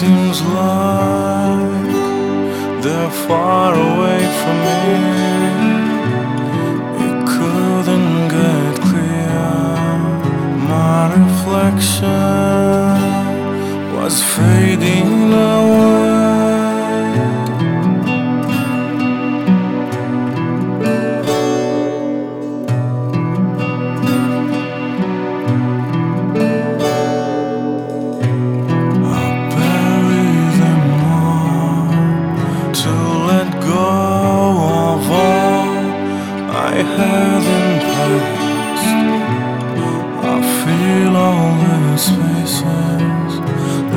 seems 0.00 0.40
like 0.40 1.92
they're 2.82 3.14
far 3.28 3.74
away 3.74 4.20
from 4.40 4.56
me. 4.66 4.80
It 7.06 7.16
couldn't 7.32 8.14
get 8.38 8.72
clear. 8.88 9.42
My 10.72 11.00
reflection 11.20 12.96
was 13.94 14.14
fading 14.34 15.30
away. 15.34 15.59
Faces 42.08 43.32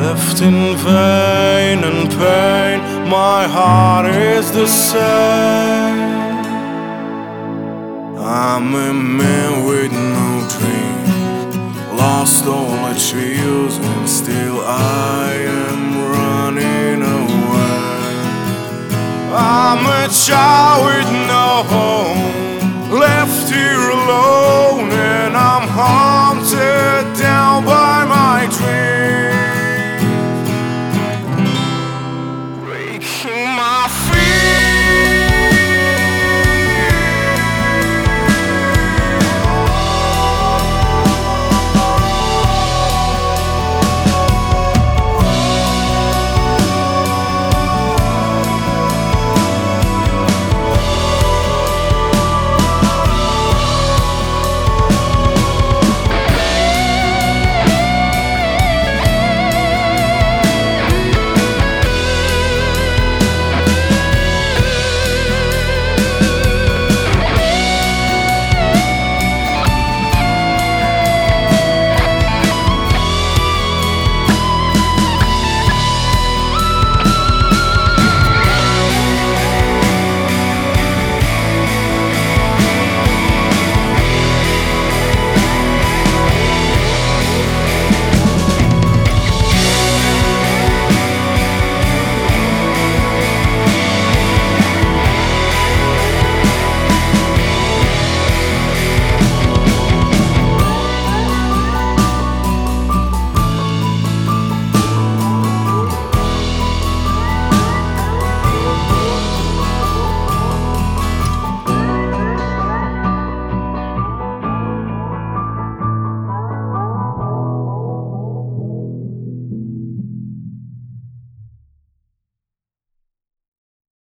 left 0.02 0.42
in 0.42 0.76
vain 0.76 1.78
and 1.90 2.10
pain. 2.10 2.78
My 3.08 3.46
heart 3.46 4.06
is 4.06 4.50
the 4.52 4.66
same. 4.66 6.14
I'm 8.18 8.74
a 8.74 8.92
man 8.92 9.66
with 9.66 9.92
no 9.92 10.48
dream 10.48 10.94
lost 11.96 12.46
all 12.46 12.86
its 12.92 13.12
wheels 13.12 13.76
and 13.78 14.08
still 14.08 14.60
I 14.60 15.32
am 15.66 15.82
running 16.14 17.02
away. 17.02 17.84
I'm 19.32 19.82
a 20.02 20.04
child 20.08 20.82